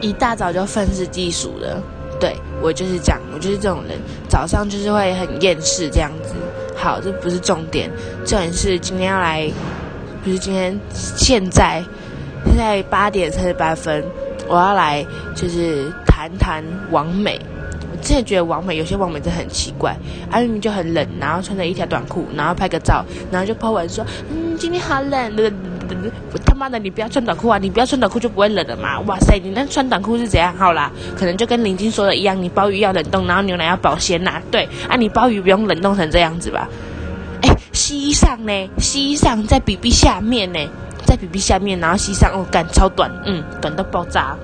[0.00, 1.80] 一大早就愤世嫉俗的。
[2.18, 6.34] 对我就是这样，我就是这种人，早上就是会很厌世这样子。
[6.76, 7.90] 好，这不是重点，
[8.26, 9.50] 重点是今天要来，
[10.22, 11.82] 不是今天，现在
[12.44, 14.04] 现在八点三十八分，
[14.46, 15.02] 我要来
[15.34, 17.40] 就是谈谈王美。
[17.90, 19.96] 我真的觉得王美有些王美真的很奇怪，
[20.30, 25.36] 啊明明就很冷，然后穿着一条短裤，然后拍个照，然后就 po 文说，嗯，今天好冷，
[26.44, 27.58] 他妈的，你不要穿短裤啊！
[27.58, 29.00] 你不要穿短裤就不会冷了嘛！
[29.00, 30.54] 哇塞，你那穿短裤是怎样？
[30.56, 34.40] 好啦，可能就跟林静说的一样，你鲍鱼要冷冻，然后牛奶要保鲜呐。
[34.50, 36.68] 对啊，你鲍鱼不用冷冻成这样子吧？
[37.42, 38.70] 哎，膝上呢？
[38.78, 40.58] 膝上在 B B 下面呢？
[41.06, 44.36] 在 B B 下面，然后膝上哦，感超短，嗯，短到爆炸。